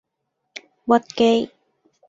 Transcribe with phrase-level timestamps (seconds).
[0.87, 1.51] 屈機